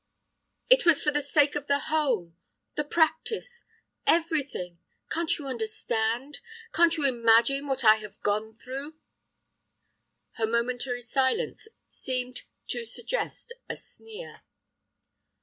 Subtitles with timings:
[0.67, 2.35] "It was for the sake of the home,
[2.73, 3.65] the practice,
[4.07, 4.79] everything.
[5.11, 6.39] Can't you understand?
[6.73, 8.95] Can't you imagine what I have gone through?"
[10.37, 14.41] Her momentary silence seemed to suggest a sneer.